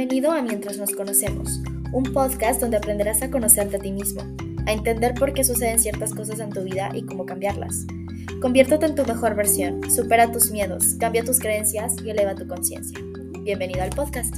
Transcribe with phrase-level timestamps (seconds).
[0.00, 1.60] Bienvenido a Mientras nos conocemos,
[1.92, 4.22] un podcast donde aprenderás a conocerte a ti mismo,
[4.66, 7.84] a entender por qué suceden ciertas cosas en tu vida y cómo cambiarlas.
[8.40, 12.98] Conviértete en tu mejor versión, supera tus miedos, cambia tus creencias y eleva tu conciencia.
[13.42, 14.34] Bienvenido al podcast.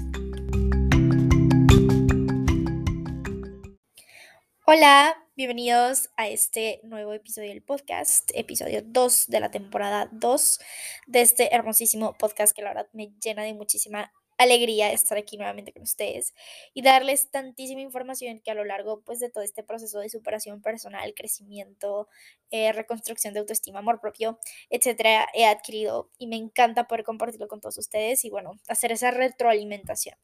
[4.66, 10.58] Hola, bienvenidos a este nuevo episodio del podcast, episodio 2 de la temporada 2
[11.06, 14.10] de este hermosísimo podcast que la verdad me llena de muchísima
[14.42, 16.34] alegría estar aquí nuevamente con ustedes
[16.74, 20.62] y darles tantísima información que a lo largo pues de todo este proceso de superación
[20.62, 22.08] personal, crecimiento,
[22.50, 24.38] eh, reconstrucción de autoestima, amor propio,
[24.70, 29.10] etcétera, he adquirido y me encanta poder compartirlo con todos ustedes y bueno, hacer esa
[29.10, 30.16] retroalimentación.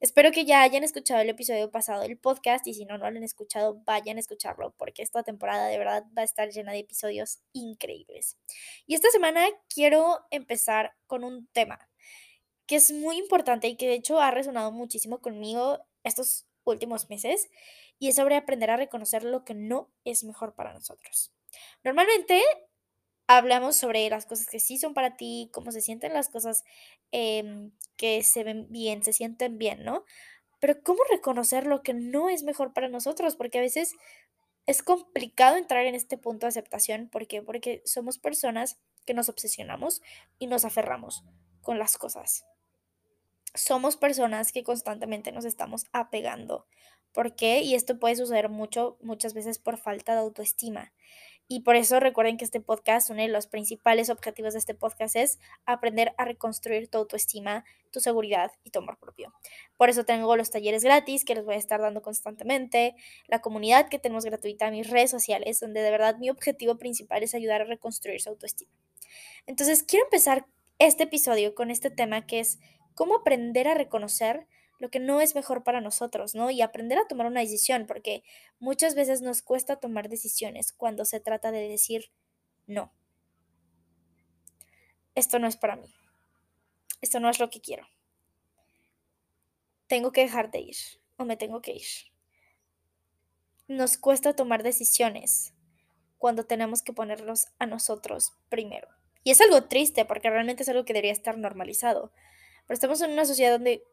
[0.00, 3.16] Espero que ya hayan escuchado el episodio pasado del podcast y si no, no lo
[3.16, 6.80] han escuchado, vayan a escucharlo porque esta temporada de verdad va a estar llena de
[6.80, 8.36] episodios increíbles.
[8.86, 11.78] Y esta semana quiero empezar con un tema
[12.74, 17.48] que es muy importante y que de hecho ha resonado muchísimo conmigo estos últimos meses
[18.00, 21.32] y es sobre aprender a reconocer lo que no es mejor para nosotros.
[21.84, 22.42] Normalmente
[23.28, 26.64] hablamos sobre las cosas que sí son para ti, cómo se sienten las cosas
[27.12, 30.04] em, que se ven bien, se sienten bien, ¿no?
[30.58, 33.36] Pero ¿cómo reconocer lo que no es mejor para nosotros?
[33.36, 33.94] Porque a veces
[34.66, 37.08] es complicado entrar en este punto de aceptación.
[37.08, 37.40] ¿Por qué?
[37.40, 40.02] Porque somos personas que nos obsesionamos
[40.40, 41.22] y nos aferramos
[41.62, 42.44] con las cosas
[43.54, 46.66] somos personas que constantemente nos estamos apegando.
[47.12, 47.60] ¿Por qué?
[47.62, 50.92] Y esto puede suceder mucho, muchas veces por falta de autoestima.
[51.46, 55.14] Y por eso recuerden que este podcast, uno de los principales objetivos de este podcast
[55.14, 59.32] es aprender a reconstruir tu autoestima, tu seguridad y tu amor propio.
[59.76, 62.96] Por eso tengo los talleres gratis que les voy a estar dando constantemente,
[63.28, 67.34] la comunidad que tenemos gratuita, mis redes sociales, donde de verdad mi objetivo principal es
[67.34, 68.72] ayudar a reconstruir su autoestima.
[69.46, 70.46] Entonces, quiero empezar
[70.78, 72.58] este episodio con este tema que es
[72.94, 74.46] cómo aprender a reconocer
[74.78, 76.50] lo que no es mejor para nosotros, ¿no?
[76.50, 78.22] Y aprender a tomar una decisión, porque
[78.58, 82.10] muchas veces nos cuesta tomar decisiones cuando se trata de decir
[82.66, 82.92] no.
[85.14, 85.94] Esto no es para mí.
[87.00, 87.86] Esto no es lo que quiero.
[89.86, 90.76] Tengo que dejar de ir
[91.16, 91.86] o me tengo que ir.
[93.68, 95.54] Nos cuesta tomar decisiones
[96.18, 98.88] cuando tenemos que ponerlos a nosotros primero.
[99.22, 102.12] Y es algo triste porque realmente es algo que debería estar normalizado.
[102.66, 103.84] Pero estamos en una sociedad donde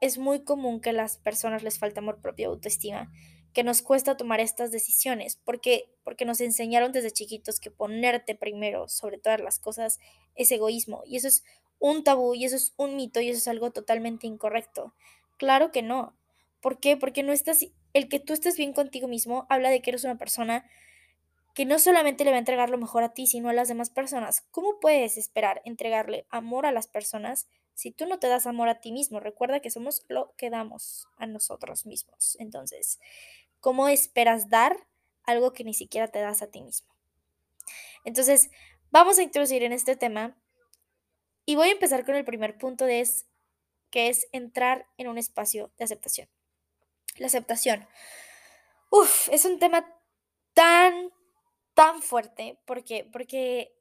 [0.00, 3.12] es muy común que a las personas les falte amor propio autoestima,
[3.52, 8.88] que nos cuesta tomar estas decisiones, porque, porque nos enseñaron desde chiquitos que ponerte primero
[8.88, 9.98] sobre todas las cosas
[10.36, 11.44] es egoísmo, y eso es
[11.78, 14.94] un tabú, y eso es un mito, y eso es algo totalmente incorrecto.
[15.36, 16.16] Claro que no.
[16.60, 16.96] ¿Por qué?
[16.96, 20.18] Porque no estás, el que tú estés bien contigo mismo habla de que eres una
[20.18, 20.68] persona
[21.54, 23.90] que no solamente le va a entregar lo mejor a ti, sino a las demás
[23.90, 24.42] personas.
[24.50, 28.80] ¿Cómo puedes esperar entregarle amor a las personas si tú no te das amor a
[28.80, 29.20] ti mismo?
[29.20, 32.36] Recuerda que somos lo que damos a nosotros mismos.
[32.38, 33.00] Entonces,
[33.60, 34.76] ¿cómo esperas dar
[35.24, 36.88] algo que ni siquiera te das a ti mismo?
[38.04, 38.50] Entonces,
[38.90, 40.36] vamos a introducir en este tema
[41.44, 43.26] y voy a empezar con el primer punto es,
[43.90, 46.28] que es entrar en un espacio de aceptación.
[47.16, 47.88] La aceptación.
[48.90, 49.84] Uf, es un tema
[50.54, 51.10] tan,
[51.74, 53.72] tan fuerte porque, porque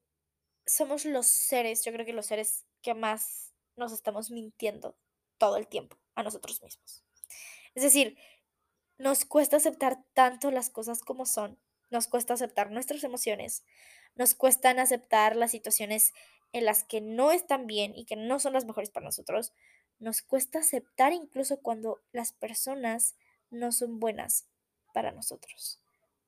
[0.65, 3.48] somos los seres, yo creo que los seres que más
[3.79, 4.95] nos estamos mintiendo
[5.37, 7.03] todo el tiempo a nosotros mismos.
[7.75, 8.17] Es decir,
[8.97, 11.57] nos cuesta aceptar tanto las cosas como son,
[11.89, 13.63] nos cuesta aceptar nuestras emociones,
[14.15, 16.13] nos cuestan aceptar las situaciones
[16.51, 19.53] en las que no están bien y que no son las mejores para nosotros,
[19.97, 23.15] nos cuesta aceptar incluso cuando las personas
[23.49, 24.47] no son buenas
[24.93, 25.79] para nosotros.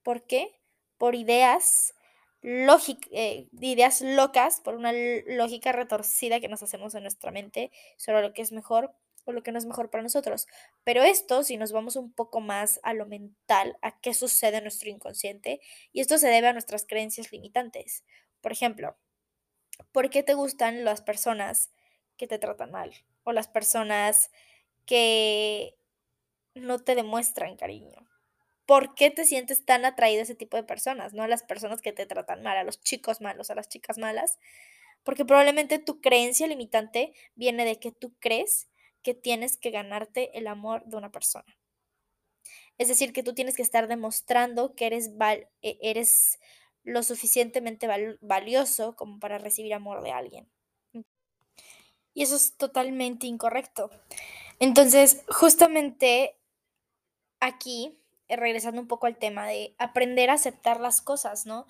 [0.04, 0.62] ¿Por qué?
[1.02, 1.96] por ideas,
[2.44, 8.34] eh, ideas locas, por una lógica retorcida que nos hacemos en nuestra mente sobre lo
[8.34, 8.94] que es mejor
[9.26, 10.48] o lo que no es mejor para nosotros.
[10.84, 14.64] Pero esto, si nos vamos un poco más a lo mental, a qué sucede en
[14.64, 18.04] nuestro inconsciente, y esto se debe a nuestras creencias limitantes.
[18.42, 18.98] Por ejemplo,
[19.92, 21.72] ¿por qué te gustan las personas
[22.18, 22.92] que te tratan mal?
[23.24, 24.32] O las personas
[24.86, 25.76] que
[26.56, 28.11] no te demuestran cariño.
[28.72, 31.12] ¿Por qué te sientes tan atraído a ese tipo de personas?
[31.12, 33.98] No a las personas que te tratan mal, a los chicos malos, a las chicas
[33.98, 34.40] malas.
[35.04, 38.70] Porque probablemente tu creencia limitante viene de que tú crees
[39.04, 41.58] que tienes que ganarte el amor de una persona.
[42.78, 45.12] Es decir, que tú tienes que estar demostrando que eres,
[45.62, 46.40] e, eres
[46.86, 47.90] lo suficientemente
[48.22, 50.50] valioso como para recibir amor de alguien.
[52.14, 53.92] Y eso es totalmente incorrecto.
[54.60, 56.38] Entonces, justamente
[57.42, 58.01] aquí eh,
[58.36, 61.66] regresando un poco al tema de aprender a aceptar las cosas, ¿no?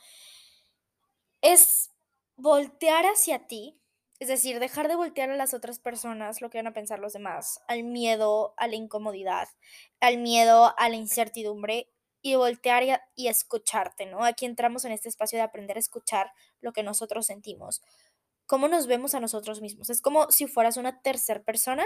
[1.41, 1.91] Es
[2.35, 3.77] voltear hacia ti,
[4.19, 7.13] Es decir, dejar de voltear a las otras personas lo que van a pensar los
[7.13, 9.47] demás, al miedo, a la incomodidad,
[9.99, 11.89] al miedo, a la incertidumbre
[12.21, 14.23] y voltear y escucharte, ¿no?
[14.23, 16.31] Aquí entramos en este espacio de aprender a escuchar
[16.61, 17.81] lo que nosotros sentimos,
[18.45, 19.89] cómo nos vemos a nosotros mismos.
[19.89, 21.85] Es como si fueras una tercera persona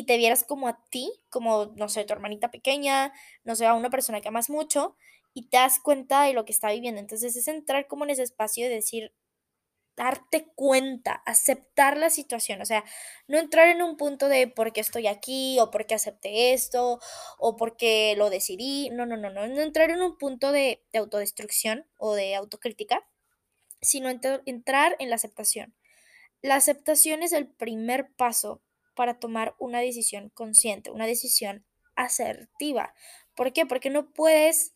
[0.00, 3.12] y te vieras como a ti, como, no sé, tu hermanita pequeña,
[3.44, 4.96] no sé, a una persona que amas mucho
[5.34, 7.00] y te das cuenta de lo que está viviendo.
[7.00, 9.12] Entonces es entrar como en ese espacio de decir,
[9.96, 12.84] darte cuenta, aceptar la situación, o sea,
[13.28, 17.00] no entrar en un punto de por qué estoy aquí o por qué acepté esto
[17.38, 20.84] o por qué lo decidí, no, no, no, no, no entrar en un punto de,
[20.92, 23.06] de autodestrucción o de autocrítica,
[23.80, 25.74] sino entr- entrar en la aceptación.
[26.42, 28.62] La aceptación es el primer paso
[28.96, 31.64] para tomar una decisión consciente, una decisión
[31.94, 32.94] asertiva.
[33.36, 33.66] ¿Por qué?
[33.66, 34.72] Porque no puedes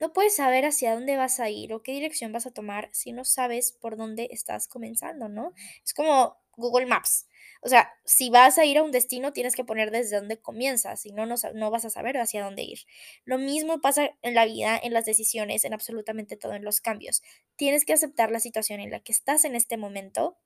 [0.00, 3.12] no puedes saber hacia dónde vas a ir o qué dirección vas a tomar si
[3.12, 5.54] no sabes por dónde estás comenzando, ¿no?
[5.84, 7.26] Es como Google Maps.
[7.62, 11.00] O sea, si vas a ir a un destino, tienes que poner desde dónde comienzas,
[11.00, 12.80] si no, no, no vas a saber hacia dónde ir.
[13.24, 17.22] Lo mismo pasa en la vida, en las decisiones, en absolutamente todo, en los cambios.
[17.56, 20.36] Tienes que aceptar la situación en la que estás en este momento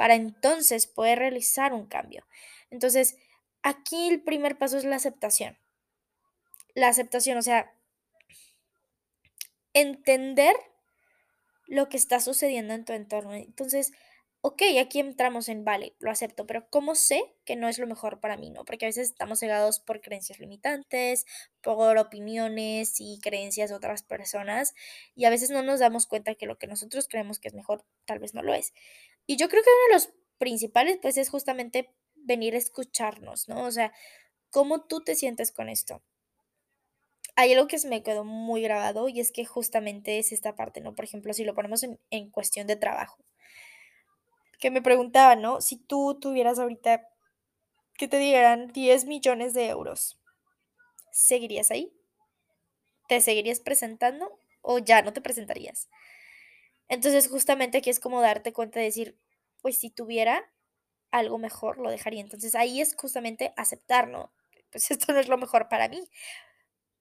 [0.00, 2.24] para entonces poder realizar un cambio.
[2.70, 3.18] Entonces,
[3.62, 5.58] aquí el primer paso es la aceptación.
[6.74, 7.74] La aceptación, o sea,
[9.74, 10.56] entender
[11.66, 13.34] lo que está sucediendo en tu entorno.
[13.34, 13.92] Entonces,
[14.40, 18.20] ok, aquí entramos en, vale, lo acepto, pero ¿cómo sé que no es lo mejor
[18.20, 18.48] para mí?
[18.48, 18.64] ¿No?
[18.64, 21.26] Porque a veces estamos cegados por creencias limitantes,
[21.60, 24.74] por opiniones y creencias de otras personas,
[25.14, 27.84] y a veces no nos damos cuenta que lo que nosotros creemos que es mejor,
[28.06, 28.72] tal vez no lo es.
[29.26, 33.64] Y yo creo que uno de los principales, pues, es justamente venir a escucharnos, ¿no?
[33.64, 33.92] O sea,
[34.50, 36.02] ¿cómo tú te sientes con esto?
[37.36, 40.80] Hay algo que se me quedó muy grabado y es que justamente es esta parte,
[40.80, 40.94] ¿no?
[40.94, 43.24] Por ejemplo, si lo ponemos en, en cuestión de trabajo,
[44.60, 45.60] que me preguntaban, ¿no?
[45.60, 47.08] Si tú tuvieras ahorita
[47.96, 50.20] que te dieran 10 millones de euros,
[51.12, 51.92] ¿seguirías ahí?
[53.08, 55.88] ¿Te seguirías presentando o ya no te presentarías?
[56.90, 59.18] Entonces, justamente aquí es como darte cuenta de decir,
[59.62, 60.52] pues si tuviera
[61.12, 62.22] algo mejor, lo dejaría.
[62.22, 64.32] Entonces, ahí es justamente aceptar, ¿no?
[64.72, 66.08] Pues esto no es lo mejor para mí,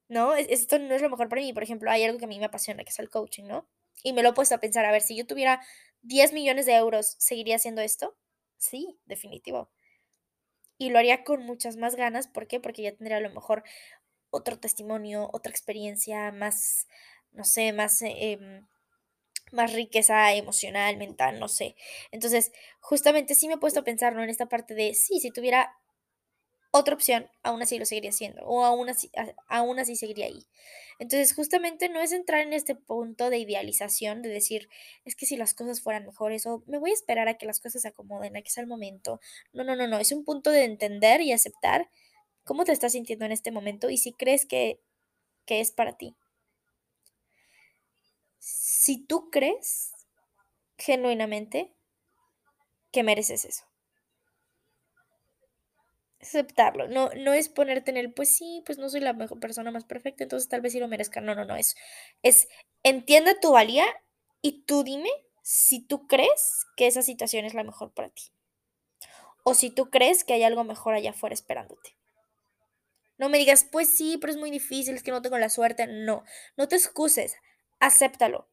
[0.07, 0.36] ¿no?
[0.36, 1.53] Es- Esto no es lo mejor para mí.
[1.53, 3.68] Por ejemplo, hay algo que a mí me apasiona, que es el coaching, ¿no?
[4.03, 5.62] Y me lo he puesto a pensar, a ver, si yo tuviera
[6.01, 8.15] 10 millones de euros, ¿seguiría haciendo esto?
[8.57, 9.69] Sí, definitivo.
[10.77, 12.27] Y lo haría con muchas más ganas.
[12.27, 12.59] ¿Por qué?
[12.59, 13.63] Porque ya tendría a lo mejor
[14.31, 16.88] otro testimonio, otra experiencia, más,
[17.31, 18.68] no sé, más, eh, em,
[19.51, 21.75] más riqueza emocional, mental, no sé.
[22.12, 24.24] Entonces, justamente sí me he puesto a pensar, ¿no?
[24.24, 25.75] En esta parte de, sí, si tuviera
[26.72, 29.10] otra opción, aún así lo seguiría haciendo, o aún así,
[29.48, 30.46] aún así seguiría ahí.
[31.00, 34.69] Entonces, justamente no es entrar en este punto de idealización, de decir,
[35.04, 37.60] es que si las cosas fueran mejores, o me voy a esperar a que las
[37.60, 39.19] cosas se acomoden, a que sea el momento.
[39.51, 41.90] No, no, no, no, es un punto de entender y aceptar
[42.44, 44.80] cómo te estás sintiendo en este momento y si crees que,
[45.46, 46.16] que es para ti.
[48.89, 49.91] Si tú crees
[50.77, 51.75] genuinamente
[52.91, 53.63] que mereces eso.
[56.21, 59.71] Aceptarlo, no no es ponerte en el, pues sí, pues no soy la mejor persona
[59.71, 61.21] más perfecta, entonces tal vez sí lo merezca.
[61.21, 61.75] No, no, no, es
[62.24, 62.50] es
[62.83, 63.86] entiende tu valía
[64.41, 65.09] y tú dime
[65.44, 68.24] si tú crees que esa situación es la mejor para ti,
[69.43, 71.96] o si tú crees que hay algo mejor allá afuera esperándote.
[73.19, 75.86] No me digas: "Pues sí, pero es muy difícil, es que no tengo la suerte".
[75.88, 76.24] No,
[76.58, 77.36] no te excuses,
[77.79, 78.48] acéptalo.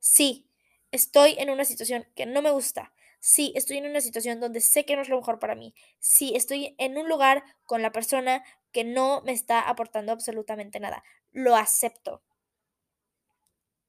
[0.00, 0.50] Sí,
[0.90, 2.92] estoy en una situación que no me gusta.
[3.20, 5.74] Sí, estoy en una situación donde sé que no es lo mejor para mí.
[5.98, 8.42] Sí, estoy en un lugar con la persona
[8.72, 11.04] que no me está aportando absolutamente nada.
[11.32, 12.22] Lo acepto.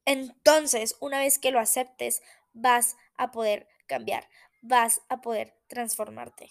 [0.06, 2.22] Entonces, una vez que lo aceptes,
[2.54, 4.28] vas a poder cambiar,
[4.62, 6.50] vas a poder transformarte,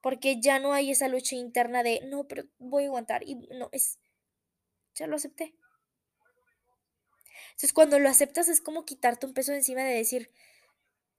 [0.00, 3.22] porque ya no hay esa lucha interna de, no, pero voy a aguantar.
[3.24, 3.98] Y no, es,
[4.94, 5.54] ya lo acepté.
[7.58, 10.30] Entonces, cuando lo aceptas es como quitarte un peso de encima de decir,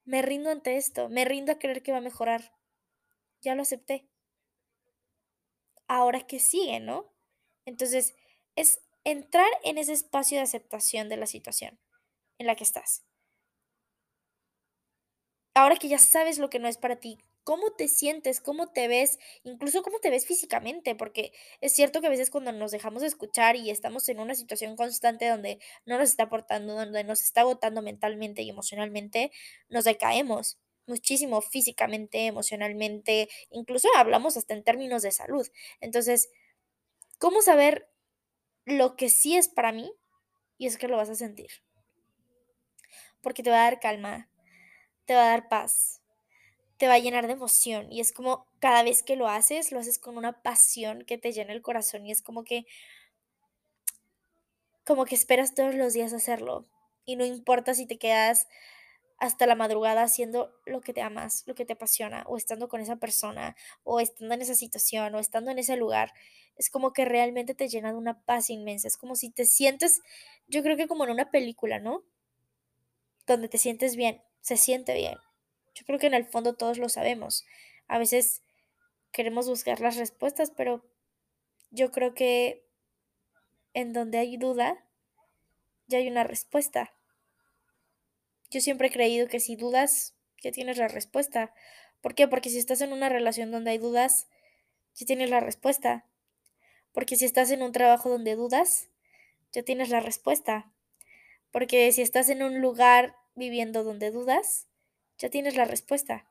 [0.05, 2.53] Me rindo ante esto, me rindo a creer que va a mejorar.
[3.41, 4.09] Ya lo acepté.
[5.87, 7.11] Ahora, ¿qué sigue, no?
[7.65, 8.15] Entonces,
[8.55, 11.79] es entrar en ese espacio de aceptación de la situación
[12.37, 13.03] en la que estás.
[15.53, 17.19] Ahora que ya sabes lo que no es para ti,
[17.49, 18.41] ¿cómo te sientes?
[18.41, 19.17] ¿Cómo te ves?
[19.41, 23.07] Incluso cómo te ves físicamente, porque es cierto que a veces cuando nos dejamos de
[23.07, 27.41] escuchar y estamos en una situación constante donde no nos está aportando, donde nos está
[27.41, 29.31] agotando mentalmente y emocionalmente,
[29.67, 35.47] nos decaemos muchísimo físicamente, emocionalmente, incluso hablamos hasta en términos de salud.
[35.81, 36.29] Entonces,
[37.17, 37.89] ¿cómo saber
[38.65, 39.91] lo que sí es para mí?
[40.59, 41.49] Y es que lo vas a sentir,
[43.21, 44.29] porque te va a dar calma,
[45.05, 45.99] te va a dar paz,
[46.79, 49.79] te va a llenar de emoción y es como cada vez que lo haces, lo
[49.79, 52.65] haces con una pasión que te llena el corazón y es como que
[54.85, 56.65] como que esperas todos los días hacerlo
[57.05, 58.47] y no importa si te quedas
[59.17, 62.79] hasta la madrugada haciendo lo que te amas, lo que te apasiona, o estando con
[62.79, 66.13] esa persona, o estando en esa situación, o estando en ese lugar,
[66.55, 70.01] es como que realmente te llena de una paz inmensa, es como si te sientes,
[70.47, 72.03] yo creo que como en una película, ¿no?
[73.27, 75.17] Donde te sientes bien, se siente bien.
[75.79, 77.45] Yo creo que en el fondo todos lo sabemos.
[77.87, 78.43] A veces
[79.13, 80.83] queremos buscar las respuestas, pero
[81.71, 82.67] yo creo que
[83.73, 84.85] en donde hay duda,
[85.87, 86.91] ya hay una respuesta.
[88.49, 91.53] Yo siempre he creído que si dudas, ya tienes la respuesta.
[92.01, 92.27] ¿Por qué?
[92.27, 94.27] Porque si estás en una relación donde hay dudas,
[94.95, 96.05] ya tienes la respuesta.
[96.91, 98.89] Porque si estás en un trabajo donde dudas,
[99.53, 100.73] ya tienes la respuesta.
[101.51, 104.68] Porque si estás en un lugar viviendo donde dudas,
[105.19, 106.25] ya tienes la respuesta.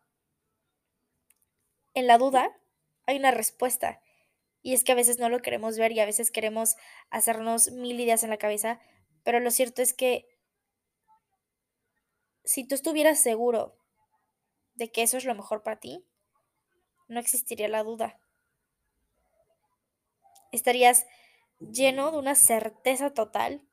[1.94, 2.58] En la duda
[3.06, 4.02] hay una respuesta.
[4.62, 6.76] Y es que a veces no lo queremos ver y a veces queremos
[7.10, 8.80] hacernos mil ideas en la cabeza,
[9.22, 10.26] pero lo cierto es que
[12.44, 13.76] si tú estuvieras seguro
[14.74, 16.04] de que eso es lo mejor para ti,
[17.08, 18.20] no existiría la duda.
[20.50, 21.06] Estarías
[21.60, 23.67] lleno de una certeza total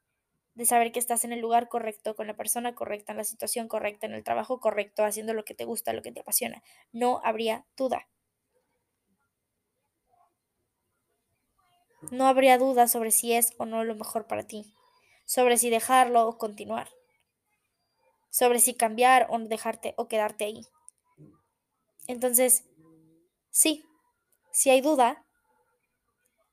[0.55, 3.67] de saber que estás en el lugar correcto, con la persona correcta, en la situación
[3.67, 6.63] correcta, en el trabajo correcto, haciendo lo que te gusta, lo que te apasiona.
[6.91, 8.07] No habría duda.
[12.11, 14.73] No habría duda sobre si es o no lo mejor para ti,
[15.25, 16.87] sobre si dejarlo o continuar
[18.35, 20.67] sobre si cambiar o dejarte o quedarte ahí.
[22.05, 22.65] Entonces,
[23.49, 23.85] sí,
[24.51, 25.25] si hay duda,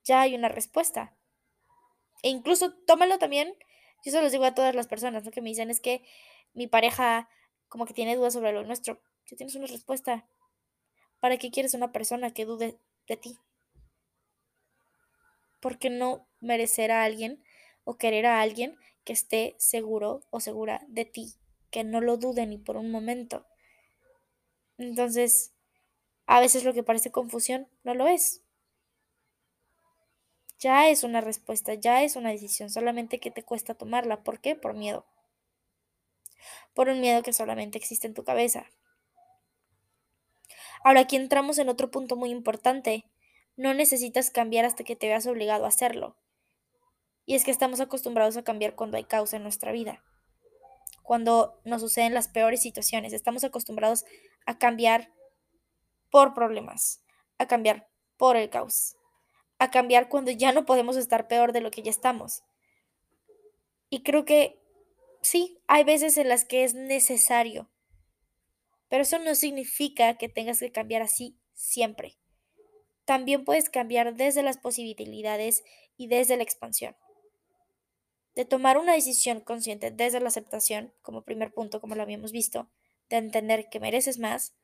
[0.05, 1.17] ya hay una respuesta.
[2.23, 3.53] E incluso tómalo también,
[4.05, 6.05] yo se los digo a todas las personas, lo que me dicen es que
[6.55, 7.29] mi pareja
[7.69, 9.01] como que tiene dudas sobre lo nuestro.
[9.31, 10.29] Ya tienes una respuesta.
[11.21, 12.79] ¿Para qué quieres una persona que dude
[13.09, 13.39] de ti?
[15.61, 17.43] Porque no merecer a alguien
[17.85, 21.35] o querer a alguien que esté seguro o segura de ti
[21.71, 23.47] que no lo duden ni por un momento.
[24.77, 25.55] Entonces,
[26.27, 28.42] a veces lo que parece confusión no lo es.
[30.63, 34.23] Ya es una respuesta, ya es una decisión, solamente que te cuesta tomarla.
[34.23, 34.55] ¿Por qué?
[34.55, 35.05] Por miedo.
[36.73, 38.67] Por un miedo que solamente existe en tu cabeza.
[40.85, 43.05] Ahora aquí entramos en otro punto muy importante.
[43.57, 46.17] No necesitas cambiar hasta que te veas obligado a hacerlo.
[47.27, 50.03] Y es que estamos acostumbrados a cambiar cuando hay causa en nuestra vida
[51.03, 53.13] cuando nos suceden las peores situaciones.
[53.13, 54.05] Estamos acostumbrados
[54.47, 55.13] a cambiar
[56.11, 57.03] por problemas,
[57.39, 58.97] a cambiar por el caos,
[59.63, 62.43] a cambiar cuando ya no podemos estar peor de lo que ya estamos.
[63.91, 64.61] Y creo que
[65.21, 67.71] sí, hay veces en las que es necesario,
[68.89, 72.19] pero eso no significa que tengas que cambiar así siempre.
[73.05, 75.63] También puedes cambiar desde las posibilidades
[75.97, 76.97] y desde la expansión
[78.35, 82.69] de tomar una decisión consciente desde la aceptación, como primer punto, como lo habíamos visto,
[83.11, 84.55] de entender que mereces más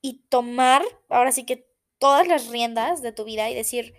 [0.00, 1.66] y tomar, ahora sí que
[2.04, 3.94] todas las riendas de tu vida y decir,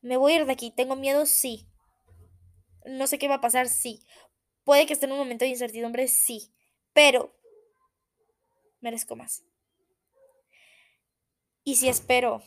[0.00, 1.68] me voy a ir de aquí, tengo miedo, sí.
[2.86, 4.06] No sé qué va a pasar, sí.
[4.64, 6.54] Puede que esté en un momento de incertidumbre, sí.
[6.94, 7.36] Pero
[8.80, 9.44] merezco más.
[11.64, 12.42] Y si espero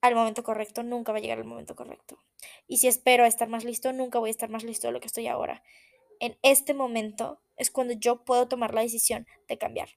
[0.00, 2.16] al momento correcto, nunca va a llegar el momento correcto.
[2.66, 5.00] Y si espero a estar más listo, nunca voy a estar más listo de lo
[5.00, 5.62] que estoy ahora.
[6.18, 9.90] En este momento es cuando yo puedo tomar la decisión de cambiar.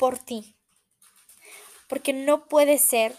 [0.00, 0.56] Por ti.
[1.86, 3.18] Porque no puede ser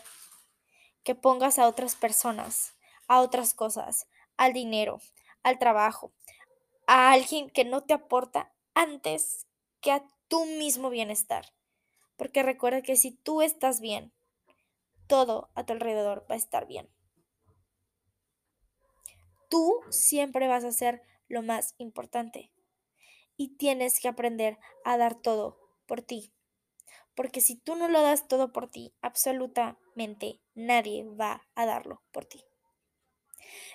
[1.03, 2.73] que pongas a otras personas,
[3.07, 4.99] a otras cosas, al dinero,
[5.43, 6.11] al trabajo,
[6.87, 9.45] a alguien que no te aporta antes
[9.79, 11.53] que a tu mismo bienestar.
[12.17, 14.11] Porque recuerda que si tú estás bien,
[15.05, 16.89] todo a tu alrededor va a estar bien.
[19.51, 22.51] Tú siempre vas a ser lo más importante
[23.37, 26.33] y tienes que aprender a dar todo por ti.
[27.15, 32.25] Porque si tú no lo das todo por ti, absolutamente nadie va a darlo por
[32.25, 32.43] ti.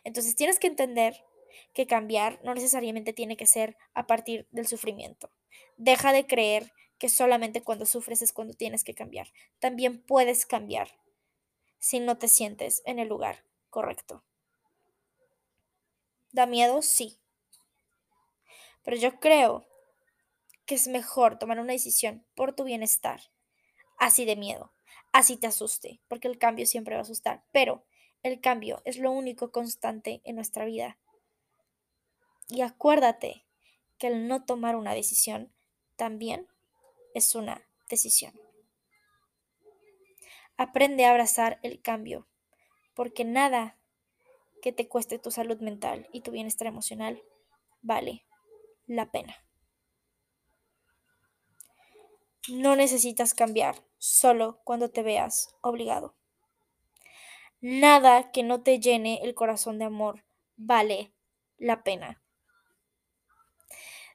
[0.04, 1.24] Entonces tienes que entender
[1.72, 5.30] que cambiar no necesariamente tiene que ser a partir del sufrimiento.
[5.76, 9.28] Deja de creer que solamente cuando sufres es cuando tienes que cambiar.
[9.58, 10.88] También puedes cambiar
[11.78, 14.24] si no te sientes en el lugar correcto.
[16.32, 16.82] ¿Da miedo?
[16.82, 17.18] Sí.
[18.82, 19.66] Pero yo creo
[20.66, 23.20] que es mejor tomar una decisión por tu bienestar,
[23.98, 24.72] así de miedo,
[25.12, 27.84] así te asuste, porque el cambio siempre va a asustar, pero
[28.22, 30.98] el cambio es lo único constante en nuestra vida.
[32.48, 33.46] Y acuérdate
[33.98, 35.52] que el no tomar una decisión
[35.96, 36.48] también
[37.14, 38.38] es una decisión.
[40.56, 42.26] Aprende a abrazar el cambio,
[42.94, 43.78] porque nada
[44.62, 47.22] que te cueste tu salud mental y tu bienestar emocional
[47.82, 48.24] vale
[48.86, 49.45] la pena.
[52.48, 56.14] No necesitas cambiar solo cuando te veas obligado.
[57.60, 60.24] Nada que no te llene el corazón de amor
[60.56, 61.12] vale
[61.58, 62.22] la pena.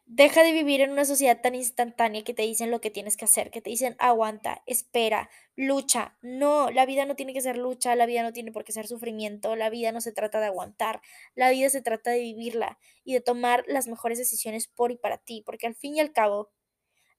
[0.05, 3.23] Deja de vivir en una sociedad tan instantánea que te dicen lo que tienes que
[3.23, 6.17] hacer, que te dicen aguanta, espera, lucha.
[6.21, 8.87] No, la vida no tiene que ser lucha, la vida no tiene por qué ser
[8.87, 11.01] sufrimiento, la vida no se trata de aguantar,
[11.33, 15.17] la vida se trata de vivirla y de tomar las mejores decisiones por y para
[15.17, 16.49] ti, porque al fin y al cabo,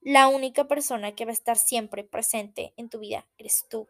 [0.02, 3.88] la única persona que va a estar siempre presente en tu vida eres tú.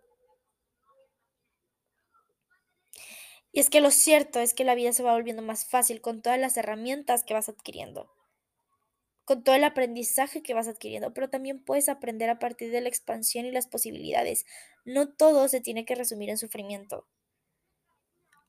[3.51, 6.23] Y es que lo cierto es que la vida se va volviendo más fácil con
[6.23, 8.11] todas las herramientas que vas adquiriendo
[9.25, 12.89] con todo el aprendizaje que vas adquiriendo, pero también puedes aprender a partir de la
[12.89, 14.47] expansión y las posibilidades.
[14.85, 17.07] No todo se tiene que resumir en sufrimiento.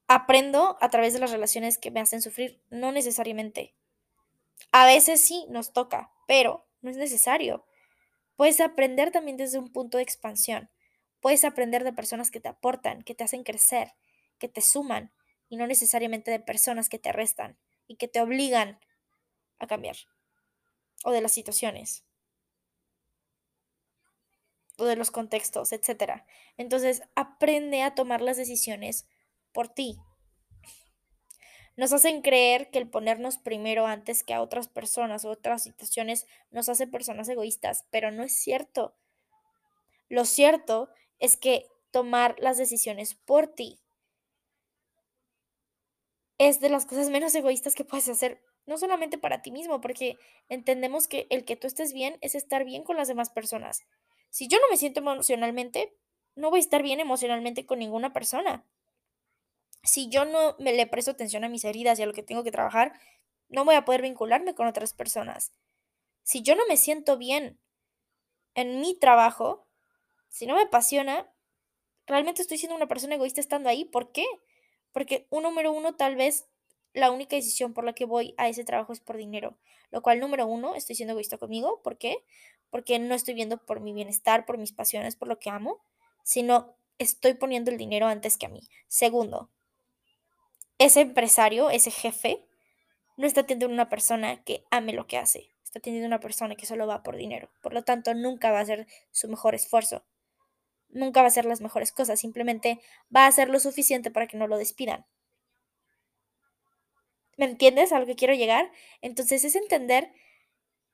[0.07, 3.73] Aprendo a través de las relaciones que me hacen sufrir, no necesariamente.
[4.71, 7.65] A veces sí nos toca, pero no es necesario.
[8.35, 10.69] Puedes aprender también desde un punto de expansión.
[11.21, 13.93] Puedes aprender de personas que te aportan, que te hacen crecer,
[14.37, 15.11] que te suman,
[15.53, 18.79] y no necesariamente de personas que te restan y que te obligan
[19.59, 19.95] a cambiar
[21.03, 22.03] o de las situaciones
[24.79, 26.23] o de los contextos, etc.
[26.57, 29.07] Entonces, aprende a tomar las decisiones
[29.51, 29.99] por ti.
[31.75, 36.25] Nos hacen creer que el ponernos primero antes que a otras personas o otras situaciones
[36.51, 38.95] nos hace personas egoístas, pero no es cierto.
[40.07, 40.89] Lo cierto
[41.19, 43.79] es que tomar las decisiones por ti
[46.37, 50.17] es de las cosas menos egoístas que puedes hacer no solamente para ti mismo, porque
[50.49, 53.81] entendemos que el que tú estés bien es estar bien con las demás personas.
[54.29, 55.93] Si yo no me siento emocionalmente,
[56.35, 58.65] no voy a estar bien emocionalmente con ninguna persona.
[59.83, 62.43] Si yo no me le presto atención a mis heridas y a lo que tengo
[62.43, 62.99] que trabajar,
[63.49, 65.53] no voy a poder vincularme con otras personas.
[66.23, 67.59] Si yo no me siento bien
[68.55, 69.67] en mi trabajo,
[70.29, 71.31] si no me apasiona,
[72.07, 73.85] realmente estoy siendo una persona egoísta estando ahí.
[73.85, 74.25] ¿Por qué?
[74.91, 76.47] Porque un número uno tal vez
[76.93, 79.57] la única decisión por la que voy a ese trabajo es por dinero.
[79.91, 81.81] Lo cual, número uno, estoy siendo egoísta conmigo.
[81.83, 82.23] ¿Por qué?
[82.69, 85.81] Porque no estoy viendo por mi bienestar, por mis pasiones, por lo que amo,
[86.23, 88.61] sino estoy poniendo el dinero antes que a mí.
[88.87, 89.49] Segundo,
[90.85, 92.45] ese empresario, ese jefe,
[93.17, 95.49] no está teniendo una persona que ame lo que hace.
[95.63, 97.49] Está teniendo una persona que solo va por dinero.
[97.61, 100.03] Por lo tanto, nunca va a hacer su mejor esfuerzo.
[100.89, 102.19] Nunca va a hacer las mejores cosas.
[102.19, 102.79] Simplemente
[103.15, 105.05] va a hacer lo suficiente para que no lo despidan.
[107.37, 108.71] ¿Me entiendes a lo que quiero llegar?
[109.01, 110.11] Entonces es entender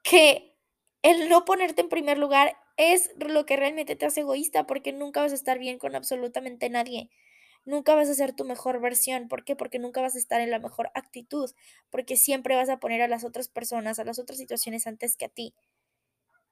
[0.04, 0.56] que
[1.02, 5.22] el no ponerte en primer lugar es lo que realmente te hace egoísta porque nunca
[5.22, 7.10] vas a estar bien con absolutamente nadie.
[7.70, 9.28] Nunca vas a ser tu mejor versión.
[9.28, 9.56] ¿Por qué?
[9.56, 11.52] Porque nunca vas a estar en la mejor actitud.
[11.92, 15.26] Porque siempre vas a poner a las otras personas, a las otras situaciones antes que
[15.26, 15.54] a ti.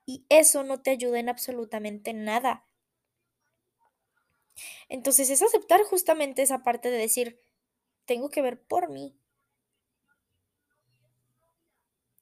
[0.08, 2.66] Y eso no te ayuda en absolutamente nada.
[4.90, 7.40] Entonces es aceptar justamente esa parte de decir,
[8.06, 9.16] tengo que ver por mí,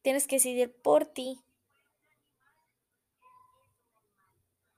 [0.06, 1.45] Tienes que decidir por ti.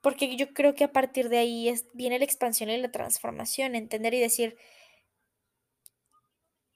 [0.02, 4.14] Porque yo creo que a partir de ahí viene la expansión y la transformación, entender
[4.14, 4.58] y decir,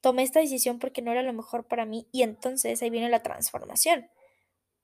[0.01, 3.23] tomé esta decisión porque no era lo mejor para mí y entonces ahí viene la
[3.23, 4.09] transformación,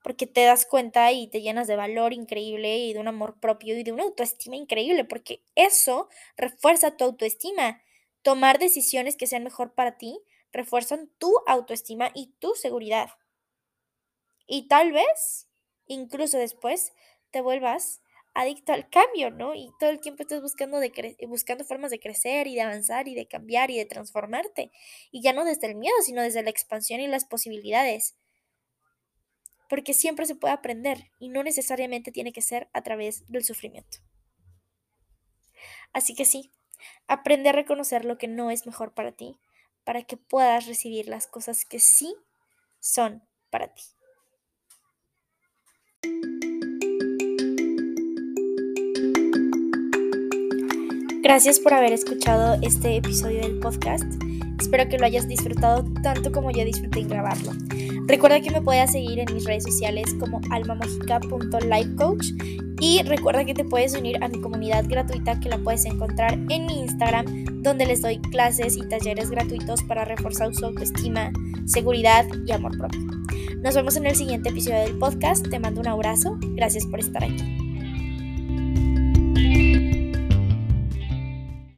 [0.04, 3.78] porque te das cuenta y te llenas de valor increíble y de un amor propio
[3.78, 7.82] y de una autoestima increíble, porque eso refuerza tu autoestima.
[8.22, 10.20] Tomar decisiones que sean mejor para ti
[10.52, 13.10] refuerzan tu autoestima y tu seguridad.
[14.48, 15.50] Y tal vez,
[15.88, 16.94] incluso después,
[17.32, 18.02] te vuelvas
[18.38, 19.56] adicto al cambio, ¿no?
[19.56, 23.16] Y todo el tiempo estás buscando, de buscando formas de crecer y de avanzar y
[23.16, 24.72] de cambiar y de transformarte.
[25.12, 28.16] Y ya no desde el miedo, sino desde la expansión y las posibilidades.
[29.68, 33.98] Porque siempre se puede aprender y no necesariamente tiene que ser a través del sufrimiento.
[35.92, 36.52] Así que sí,
[37.08, 39.40] aprende a reconocer lo que no es mejor para ti,
[39.84, 42.16] para que puedas recibir las cosas que sí
[42.80, 43.97] son para ti.
[51.28, 54.06] Gracias por haber escuchado este episodio del podcast.
[54.62, 57.52] Espero que lo hayas disfrutado tanto como yo disfruté en grabarlo.
[58.06, 62.28] Recuerda que me puedes seguir en mis redes sociales como almamagica.lifecoach
[62.80, 66.66] y recuerda que te puedes unir a mi comunidad gratuita que la puedes encontrar en
[66.66, 71.34] mi Instagram donde les doy clases y talleres gratuitos para reforzar su autoestima,
[71.66, 73.02] seguridad y amor propio.
[73.62, 75.46] Nos vemos en el siguiente episodio del podcast.
[75.50, 76.38] Te mando un abrazo.
[76.56, 77.57] Gracias por estar aquí.